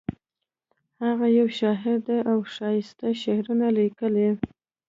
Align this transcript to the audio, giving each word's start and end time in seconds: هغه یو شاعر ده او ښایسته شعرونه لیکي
هغه 1.05 1.27
یو 1.37 1.47
شاعر 1.59 1.97
ده 2.07 2.17
او 2.31 2.37
ښایسته 2.53 3.07
شعرونه 3.21 3.67
لیکي 3.77 4.27